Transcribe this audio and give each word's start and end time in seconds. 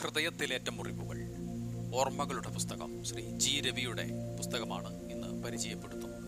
ഹൃദയത്തിലേറ്റ 0.00 0.68
മുറിവുകൾ. 0.68 1.34
ഓർമ്മകളുടെ 1.94 2.48
പുസ്തകം 2.48 3.04
ശ്രീ 3.04 3.30
ജി 3.30 3.60
രവിയുടെ 3.60 4.08
പുസ്തകമാണ് 4.38 5.10
ഇന്ന് 5.10 5.42
പരിചയപ്പെടുത്തുന്നത്. 5.42 6.20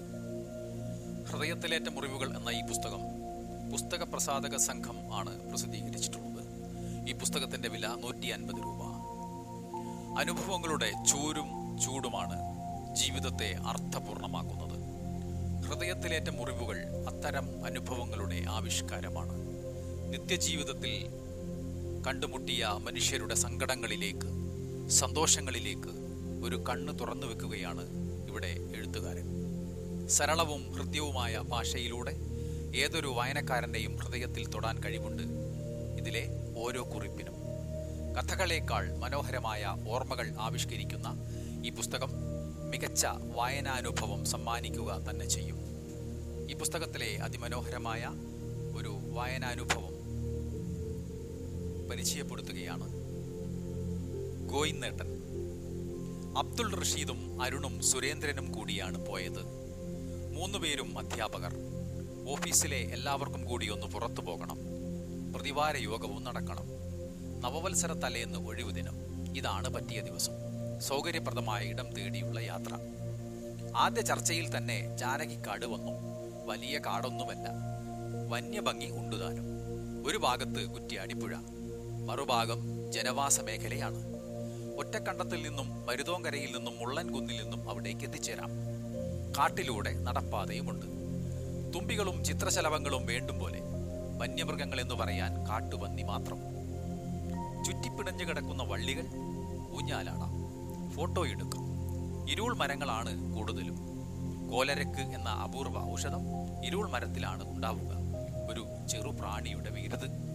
ഹൃദയത്തിലേറ്റ 1.26 1.89
മുറിവുകൾ 1.89 2.37
എന്ന 2.37 2.50
ഈ 2.50 2.61
പുസ്തകം 2.61 3.00
പുസ്തക 3.73 4.03
പ്രസാധക 4.03 4.57
സംഘം 4.57 5.15
ആണ് 5.15 5.50
പ്രസിദ്ധീകരിച്ചിട്ടുള്ളത്. 5.50 6.47
ഈ 7.08 7.13
പുസ്തകത്തിന്റെ 7.13 7.69
വില 7.69 7.87
നൂറ്റി 7.87 8.27
അൻപത് 8.27 8.62
രൂപ. 8.62 8.82
അനുഭവങ്ങളുടെ 10.18 10.93
ചൂരും 11.11 11.79
ചൂടുമാണ് 11.79 12.41
ജീവിതത്തെ 12.95 13.59
അർത്ഥപൂർണമാക്കുന്നത്. 13.66 14.79
ഹൃദയത്തിലേറ്റ 15.64 16.29
മുറിവുകൾ 16.29 17.07
അത്തരം 17.07 17.64
അനുഭവങ്ങളുടെ 17.64 18.45
ആവിഷ്കാരമാണ്. 18.48 19.32
നിത്യജീവിതത്തിൽ 20.12 21.21
കണ്ടുമുട്ടിയ 22.07 22.69
മനുഷ്യരുടെ 22.79 23.35
സങ്കടങ്ങളിലേക്ക് 23.35 24.29
സന്തോഷങ്ങളിലേക്ക് 24.90 25.93
ഒരു 26.44 26.64
കണ്ണ് 26.68 26.99
തുറന്നു 26.99 27.27
വെക്കുകയാണ് 27.27 27.86
ഇവിടെ 28.29 28.46
എഴുത്തുകാരൻ. 28.46 29.27
സരളവും 30.08 30.72
ഹൃദ്യവുമായ 30.72 31.39
ഭാഷയിലൂടെ 31.39 32.12
ഏതൊരു 32.77 33.06
വായനക്കാരന്റെയും 33.06 33.96
ഹൃദയത്തിൽ 33.96 34.46
തൊടാൻ 34.46 34.82
കഴിവുണ്ട് 34.84 35.22
ഇതിലെ 36.00 36.28
ഓരോ 36.56 36.82
കുറിപ്പിനും. 36.94 37.34
കഥകളേക്കാൾ 38.16 38.96
മനോഹരമായ 38.96 39.77
ഓർമ്മകൾ 39.88 40.34
ആവിഷ്കരിക്കുന്ന 40.41 41.08
ഈ 41.66 41.70
പുസ്തകം 41.70 42.10
മികച്ച 42.70 43.06
വായനാനുഭവം 43.36 44.24
സമ്മാനിക്കുക 44.24 45.06
തന്നെ 45.10 45.28
ചെയ്യും. 45.28 45.58
ഈ 46.50 46.55
പുസ്തകത്തിലെ 46.55 47.19
അതിമനോഹരമായ 47.22 48.10
ഒരു 48.77 48.98
വായനാനുഭവം 49.10 49.91
പരിചയപ്പെടുത്തുകയാണ്. 51.91 52.88
ഗോയിന്നേട്ടൻ. 54.48 55.22
അബ്ദുൾ 56.38 56.74
റഷീദും 56.74 57.42
അരുണും 57.42 57.83
സുരേന്ദ്രനും 57.83 58.52
കൂടിയാണ് 58.52 59.06
പോയത്. 59.06 59.42
മൂന്നുപേരും 60.34 60.98
അധ്യാപകർ. 60.98 61.55
ഓഫീസിലെ 62.28 62.77
എല്ലാവർക്കും 62.77 63.44
കൂടി 63.44 63.70
ഒന്ന് 63.70 63.86
പുറത്തു 63.86 64.20
പോകണം. 64.20 64.58
പ്രതിവാര 65.34 65.77
യോഗവും 65.77 66.25
നടക്കണം. 66.25 66.66
നവവത്സര 67.41 67.92
തലേന്ന് 67.92 68.38
ഒഴിവു 68.38 68.70
ദിനം. 68.70 68.97
ഇതാണ് 69.36 69.75
പറ്റിയ 69.75 70.00
ദിവസം. 70.00 70.33
സൗകര്യപ്രദമായ 70.80 71.64
ഇടം 71.64 71.92
തേടിയുള്ള 71.92 72.41
യാത്ര. 72.41 72.78
ആദ്യ 73.77 74.03
ചർച്ചയിൽ 74.03 74.56
തന്നെ 74.56 74.97
ജാനകിക്കാട് 74.97 75.66
വന്നു. 75.66 75.92
വലിയ 76.47 76.78
കാടൊന്നുമല്ല. 76.78 77.48
വന്യഭംഗി 78.28 78.86
ഉണ്ടുതാനും. 78.86 79.44
ഒരു 80.06 80.19
ഭാഗത്ത് 80.19 80.69
കുറ്റിയാടിപ്പുഴ. 80.69 81.34
മറുഭാഗം 82.06 82.92
ജനവാസ 82.92 83.41
മേഖലയാണ്. 83.41 83.98
ഒറ്റക്കണ്ടത്തിൽ 84.78 85.42
നിന്നും 85.42 85.86
മരുതോങ്കരയിൽ 85.86 86.56
നിന്നും 86.56 86.78
മുള്ളൻകുന്നിൽ 86.78 87.42
നിന്നും 87.42 87.70
അവിടേക്ക് 87.70 88.00
എത്തിച്ചേരാം. 88.00 88.50
കാട്ടിലൂടെ 89.39 89.92
നടപ്പാതയുമുണ്ട്. 89.94 90.86
തുമ്പികളും 91.75 92.25
ചിത്രശലഭങ്ങളും 92.25 93.06
വേണ്ടും 93.06 93.39
പോലെ 93.39 93.61
വന്യമൃഗങ്ങൾ 94.19 94.81
എന്ന് 94.81 94.94
പറയാൻ 94.94 95.48
കാട്ടുപന്നി 95.48 96.03
മാത്രം. 96.03 96.39
ചുറ്റിപ്പിണഞ്ഞു 97.64 98.25
കിടക്കുന്ന 98.25 98.62
വള്ളികൾ 98.62 99.05
ഊഞ്ഞാലാണ് 99.77 100.27
ഫോട്ടോ 100.91 101.27
എടുക്കും. 101.27 101.62
ഇരുൾ 102.31 102.55
മരങ്ങളാണ് 102.55 103.37
കൂടുതലും. 103.37 103.77
കോലരക്ക് 104.53 105.00
എന്ന 105.00 105.28
അപൂർവ 105.28 105.92
ഔഷധം 105.92 106.25
ഇരുൾ 106.64 106.91
മരത്തിലാണ് 106.91 107.55
ഉണ്ടാവുക. 107.55 107.92
ഒരു 108.53 108.89
ചെറു 108.89 109.11
പ്രാണിയുടെ 109.11 109.70
വീരത് 109.70 110.33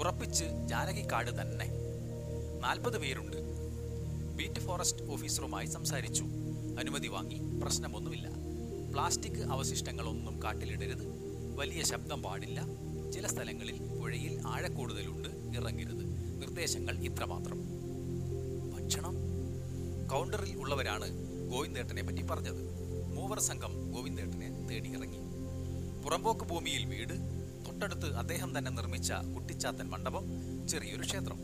ഉറപ്പിച്ച് 0.00 0.44
ജാനകിക്കാട് 0.44 1.42
തന്നെ. 1.42 1.66
നാൽപ്പത് 2.60 2.98
പേരുണ്ട്. 2.98 3.36
ബീറ്റ് 4.36 4.60
ഫോറസ്റ്റ് 4.60 5.02
ഓഫീസറുമായി 5.02 5.66
സംസാരിച്ചു. 5.66 6.24
അനുമതി 6.78 7.08
വാങ്ങി. 7.08 7.40
പ്രശ്നമൊന്നുമില്ല. 7.60 8.28
പ്ലാസ്റ്റിക് 8.92 9.42
അവശിഷ്ടങ്ങളൊന്നും 9.42 10.42
കാട്ടിലിടരുത്. 10.42 11.04
വലിയ 11.56 11.82
ശബ്ദം 11.82 12.22
പാടില്ല. 12.22 12.66
ചില 13.14 13.26
സ്ഥലങ്ങളിൽ 13.26 13.82
പുഴയിൽ 13.82 14.40
ആഴക്കൂടുതലുണ്ട് 14.46 15.28
ഇറങ്ങരുത്. 15.58 16.04
നിർദ്ദേശങ്ങൾ 16.42 16.98
ഇത്രമാത്രം. 16.98 17.58
ഭക്ഷണം? 18.74 19.16
കൗണ്ടറിൽ 20.12 20.56
ഉള്ളവരാണ് 20.56 21.10
ഗോവിന്ദേട്ടനെ 21.50 22.02
പറ്റി 22.02 22.22
പറഞ്ഞത്. 22.22 22.62
മൂവർ 23.16 23.40
സംഘം 23.40 23.90
ഗോവിന്ദേട്ടനെ 23.90 24.66
തേടിയിറങ്ങി. 24.70 25.18
പുറമ്പോക്ക് 26.04 26.44
ഭൂമിയിൽ 26.44 26.84
വീട് 26.84 27.39
തൊട്ടടുത്ത് 27.80 28.16
അദ്ദേഹം 28.16 28.58
തന്നെ 28.58 28.70
നിർമ്മിച്ച 28.70 29.12
കുട്ടിച്ചാത്തൻ 29.12 29.90
മണ്ഡപം 29.90 30.24
ചെറിയൊരു 30.68 31.02
ക്ഷേത്രം. 31.02 31.38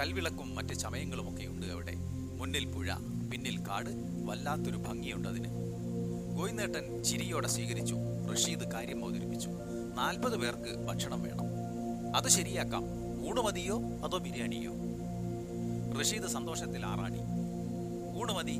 കൽവിളക്കും 0.00 0.54
മറ്റ് 0.54 0.74
ചമയങ്ങളും 0.74 1.34
ഒക്കെ 1.34 1.46
ഉണ്ട് 1.46 1.66
അവിടെ. 1.66 1.94
മുന്നിൽ 2.38 2.72
പുഴ 2.72 2.92
പിന്നിൽ 3.32 3.58
കാട് 3.58 3.90
വല്ലാത്തൊരു 4.24 4.76
ഭംഗിയുണ്ട് 4.76 5.28
അതിന്. 5.28 5.48
ഗോയിനേട്ടൻ 6.36 7.02
ചിരിയോടെ 7.02 7.48
സ്വീകരിച്ചു 7.48 7.96
റഷീദ് 8.32 8.70
കാര്യം 8.70 9.04
അവതരിപ്പിച്ചു. 9.04 9.48
നാൽപ്പത് 9.94 10.36
പേർക്ക് 10.36 10.76
ഭക്ഷണം 10.76 11.22
വേണം. 11.22 11.44
അത് 12.16 12.28
ശരിയാക്കാം. 12.28 12.82
ഊണ് 13.28 13.40
മതിയോ? 13.40 13.80
അതോ 14.04 14.18
ബിരിയാണിയോ? 14.18 14.72
റഷീദ് 16.00 16.26
സന്തോഷത്തിൽ 16.26 16.86
ആറാടി. 16.86 17.20
ഊണ് 18.20 18.32
മതി. 18.32 18.58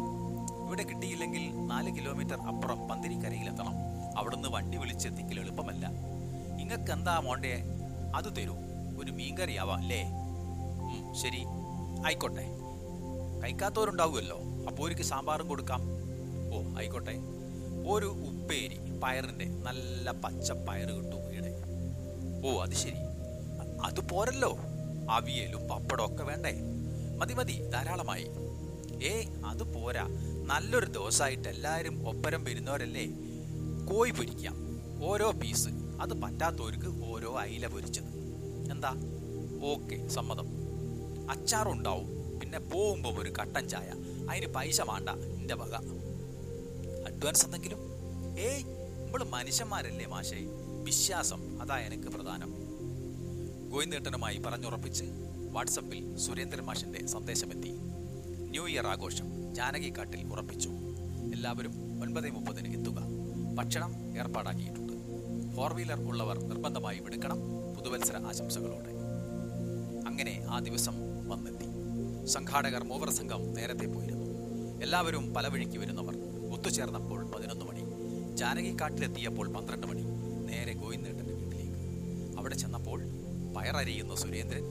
ഇവിടെ 0.67 0.83
കിട്ടിയില്ലെങ്കിൽ 0.83 1.67
നാല് 1.67 1.97
കിലോമീറ്റർ 1.97 2.41
അപ്പുറം 2.41 2.89
പന്തിരിക്കരയിലെത്തണം. 2.89 3.75
അവിടുന്ന് 4.19 4.49
വണ്ടി 4.49 4.79
വിളിച്ചെത്തിക്കൽ 4.79 5.41
എളുപ്പമല്ല. 5.41 6.18
ഇങ്ങക്ക് 6.61 6.93
എന്താ 6.93 7.21
മോണ്ടേ? 7.21 7.63
അത് 8.15 8.37
തരൂ. 8.37 8.57
ഒരു 8.99 9.13
മീൻകറിയാവാം 9.13 9.79
അല്ലേ 9.79 10.05
ശരി. 11.23 11.45
ആയിക്കോട്ടെ. 12.07 12.47
കഴിക്കാത്തവരുണ്ടാവുമല്ലോ. 13.43 14.41
അപ്പോൾ 14.69 14.83
ഒരിക്കൽ 14.83 15.03
സാമ്പാറും 15.03 15.49
കൊടുക്കാം. 15.49 15.81
ഓ 16.55 16.79
ആയിക്കോട്ടെ. 16.79 17.15
ഒരു 17.89 18.07
ഉപ്പേരി 18.07 18.79
പയറിന്റെ 19.03 19.45
നല്ല 19.45 20.11
പച്ച 20.11 20.53
പയറ് 20.53 20.89
കിട്ടും 20.89 21.33
ഇവിടെ 21.33 21.55
ഓ 22.49 22.63
അത് 22.63 22.75
ശരി. 22.75 22.97
അത് 23.85 24.09
പോരല്ലോ. 24.09 24.59
അവിയലും 25.11 25.69
പപ്പടം 25.69 26.15
ഒക്കെ 26.15 26.25
വേണ്ടേ? 26.25 26.61
മതി 27.19 27.35
മതി. 27.35 27.69
ധാരാളമായി. 27.69 28.27
ഏ 29.03 29.25
അത് 29.47 29.63
പോരാ. 29.63 30.09
നല്ലൊരു 30.47 30.87
ദിവസമായിട്ട് 30.87 31.49
എല്ലാവരും 31.49 32.09
ഒപ്പരം 32.09 32.45
വരുന്നവരല്ലേ? 32.45 33.07
കോഴി 33.93 34.11
പൊരിക്കാം. 34.11 34.55
ഓരോ 35.05 35.31
പീസ്. 35.31 35.88
അത് 36.01 36.23
പറ്റാത്തവർക്ക് 36.23 37.05
ഓരോ 37.05 37.39
അയില 37.39 37.67
പൊരിച്ചത്. 37.67 38.05
എന്താ? 38.71 38.95
ഓക്കെ 39.63 40.09
സമ്മതം. 40.09 40.47
അച്ചാറുണ്ടാവും 41.31 42.41
പിന്നെ 42.41 42.59
പോകുമ്പോൾ 42.59 43.23
ഒരു 43.23 43.33
കട്ടൻ 43.41 43.69
ചായ. 43.69 43.93
അതിന് 44.31 44.47
പൈസ 44.47 44.81
വേണ്ട 44.81 45.09
എന്റെ 45.09 45.55
വക. 45.55 45.75
അഡ്വാൻസ് 47.07 47.45
എന്തെങ്കിലും? 47.45 47.79
ഏയ് 48.39 48.65
നമ്മൾ 49.07 49.25
മനുഷ്യന്മാരല്ലേ 49.25 50.07
മാഷേ? 50.07 50.47
വിശ്വാസം 50.85 51.63
അതാ 51.63 51.79
എനിക്ക് 51.79 52.05
പ്രധാനം. 52.05 52.55
ഗോവിന്ദേട്ടനുമായി 53.71 54.39
പറഞ്ഞുറപ്പിച്ച് 54.39 55.05
വാട്സപ്പിൽ 55.51 56.17
സുരേന്ദ്രൻ 56.17 56.65
മാഷിന്റെ 56.65 57.07
സന്ദേശമെത്തി. 57.07 57.69
ന്യൂ 58.49 58.67
ഇയർ 58.67 58.87
ആഘോഷം 58.87 59.55
ജാനകിക്കാട്ടിൽ 59.55 60.27
ഉറപ്പിച്ചു. 60.33 60.69
എല്ലാവരും 61.35 62.03
ഒൻപത് 62.03 62.31
മുപ്പതിന് 62.31 62.79
എത്തുക. 62.79 63.03
ഭക്ഷണം 63.55 64.19
ഏർപ്പാടാക്കിയിട്ടുണ്ട്. 64.19 64.78
ഫോർ 65.57 65.73
വീലർ 65.73 66.09
ഉള്ളവർ 66.09 66.39
നിർബന്ധമായി 66.39 66.99
എടുക്കണം. 67.07 67.39
പുതുവത്സര 67.77 68.17
ആശംസകളോടെ. 68.17 68.93
അങ്ങനെ 70.07 70.47
ആ 70.49 70.59
ദിവസം 70.59 70.95
വന്നെത്തി. 71.29 71.69
സംഘാടകർ 72.27 72.85
മൂവർ 72.85 73.11
സംഘം 73.11 73.53
നേരത്തെ 73.53 73.87
പോയിരുന്നു. 73.87 74.27
എല്ലാവരും 74.83 75.35
പല 75.35 75.49
വഴിക്ക് 75.49 75.79
വരുന്നവർ 75.79 76.15
ഒത്തുചേർന്നപ്പോൾ 76.53 77.31
പതിനൊന്ന് 77.31 77.65
മണി. 77.65 77.81
ജാനകിക്കാട്ടിലെത്തിയപ്പോൾ 78.37 79.53
പന്ത്രണ്ട് 79.53 79.87
മണി. 79.87 80.03
നേരെ 80.53 80.73
ഗോവിന്ദേട്ടന്റെ 80.73 81.35
വീട്ടിലേക്ക്. 81.35 82.39
അവിടെ 82.39 82.55
ചെന്നപ്പോൾ 82.55 83.03
പയറരിയുന്ന 83.57 84.15
സുരേന്ദ്രൻ 84.15 84.63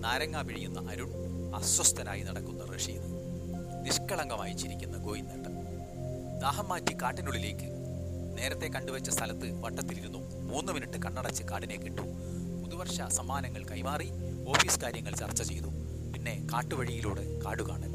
നാരങ്ങ 0.00 0.42
പിഴിയുന്ന 0.42 0.90
അരുൺ 0.90 1.10
അസ്വസ്ഥനായി 1.54 2.22
നടക്കുന്ന 2.22 2.64
റഷീദ് 2.64 3.12
നിഷ്കളങ്കമായി 3.84 4.52
ചിരിക്കുന്ന 4.52 4.96
ഗോവിന്ദേട്ടൻ. 4.96 5.52
ദാഹം 6.40 6.68
മാറ്റി 6.68 6.94
കാട്ടിനുള്ളിലേക്ക് 7.02 7.81
നേരത്തെ 8.34 8.66
കണ്ടുവച്ച 8.66 9.10
സ്ഥലത്ത് 9.10 9.62
വട്ടത്തിലിരുന്നു 9.62 10.36
മൂന്ന് 10.40 10.72
മിനിറ്റ് 10.72 10.98
കണ്ണടച്ച് 11.02 11.42
കാടിനെ 11.42 11.76
കിട്ടു. 11.76 12.02
പുതുവർഷ 12.62 13.00
സമ്മാനങ്ങൾ 13.02 13.66
കൈമാറി 13.66 14.10
ഓഫീസ് 14.48 14.80
കാര്യങ്ങൾ 14.80 15.14
ചർച്ച 15.14 15.42
ചെയ്തു. 15.42 15.66
പിന്നെ 16.14 16.46
കാട്ടുവഴിയിലൂടെ 16.52 17.38
കാടുകാണൽ. 17.44 17.92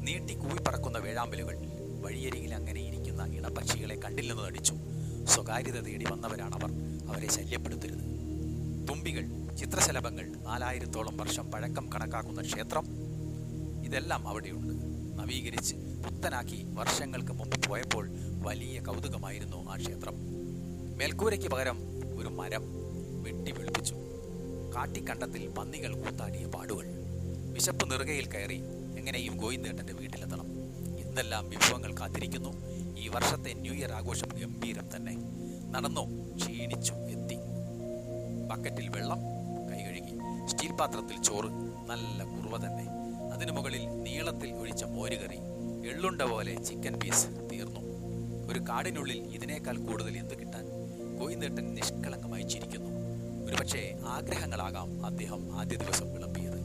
നീട്ടി 0.00 0.34
കൂവിപ്പറക്കുന്ന 0.34 0.98
വേഴാമ്പലുകൾ. 0.98 1.58
വഴിയരികിൽ 2.02 2.54
അങ്ങനെ 2.54 2.80
ഇരിക്കുന്ന 2.80 3.22
ഇണപക്ഷികളെ 3.22 3.94
കണ്ടില്ലെന്ന് 3.94 4.44
നടിച്ചു. 4.44 4.74
സ്വകാര്യത 5.24 5.80
തേടി 5.80 6.04
വന്നവരാണവർ 6.10 6.70
അവരെ 7.08 7.28
ശല്യപ്പെടുത്തരുത്. 7.30 8.04
തുമ്പികൾ 8.88 9.54
ചിത്രശലഭങ്ങൾ 9.56 10.36
നാലായിരത്തോളം 10.42 11.16
വർഷം 11.16 11.50
പഴക്കം 11.50 11.90
കണക്കാക്കുന്ന 11.94 12.42
ക്ഷേത്രം. 12.42 12.84
ഇതെല്ലാം 13.84 14.28
അവിടെയുണ്ട്. 14.28 14.74
നവീകരിച്ച് 15.18 15.76
പുത്തനാക്കി 15.76 16.64
വർഷങ്ങൾക്ക് 16.68 17.32
മുമ്പ് 17.32 17.68
പോയപ്പോൾ 17.68 18.08
വലിയ 18.42 18.80
കൗതുകമായിരുന്നു 18.80 19.70
ആ 19.70 19.76
ക്ഷേത്രം. 19.76 20.14
മേൽക്കൂരയ്ക്ക് 20.96 21.48
പകരം 21.48 21.78
ഒരു 22.16 22.28
മരം 22.28 22.62
വെട്ടി 23.22 23.52
വെളുപ്പിച്ചു. 23.52 23.94
കാട്ടിക്കണ്ടത്തിൽ 24.76 25.48
പന്നികൾ 25.48 25.94
കൂത്താടിയ 25.94 26.46
പാടുകൾ. 26.46 26.84
വിശപ്പ് 27.52 27.90
നിറുകയിൽ 27.90 28.32
കയറി 28.32 28.62
എങ്ങനെയും 28.98 29.36
ഗോയിന്തേട്ടന്റെ 29.36 29.92
വീട്ടിലെത്തണം. 29.92 30.46
എന്തെല്ലാം 30.98 31.50
വിഭവങ്ങൾ 31.50 31.94
കാത്തിരിക്കുന്നു? 31.94 32.48
ഈ 32.98 33.08
വർഷത്തെ 33.08 33.52
ന്യൂ 33.52 33.74
ഇയർ 33.74 33.92
ആഘോഷം 33.92 34.28
ഗംഭീരം 34.28 34.88
തന്നെ. 34.96 35.16
നടന്നു? 35.70 36.34
ക്ഷീണിച്ചു 36.36 36.92
എത്തി. 36.92 37.36
ബക്കറ്റിൽ 38.48 38.88
വെള്ളം 38.88 39.18
കൈ 39.72 39.82
കഴുകി. 39.82 40.46
സ്റ്റീൽ 40.46 40.72
പാത്രത്തിൽ 40.72 41.22
ചോറ് 41.22 41.46
നല്ല 41.90 42.24
കുറുവ 42.24 42.56
തന്നെ. 42.56 42.88
അതിനു 43.32 43.52
മുകളിൽ 43.52 43.88
നീളത്തിൽ 43.88 44.52
ഒഴിച്ച 44.52 44.84
മോരുകറി 44.84 45.38
എള്ളുണ്ട 45.88 46.22
പോലെ 46.22 46.64
ചിക്കൻ 46.64 46.94
പീസ് 46.94 47.26
തീർന്നു. 47.52 47.77
ഒരു 48.48 48.58
കാടിനുള്ളിൽ 48.58 49.16
ഇതിനേക്കാൾ 49.16 49.76
കൂടുതൽ 49.76 50.16
എന്ത് 50.16 50.38
കിട്ടാൻ? 50.38 50.66
കോയിന്നേട്ടൻ 51.20 51.74
നിഷ്കളങ്കമായി 51.74 52.42
ചിരിക്കുന്നു. 52.42 52.90
ഒരുപക്ഷെ 53.46 53.98
ആഗ്രഹങ്ങളാകാം 54.06 55.06
അദ്ദേഹം 55.06 55.60
ആദ്യ 55.60 55.76
ദിവസം 55.76 56.12
വിളമ്പിയത്. 56.12 56.58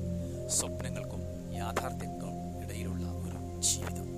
സ്വപ്നങ്ങൾക്കും 0.49 1.19
യാഥാർത്ഥ്യങ്ങൾക്കും 1.55 2.63
ഇടയിലുള്ള 2.63 3.05
ഒരു 3.05 3.61
ജീവിതം. 3.61 4.12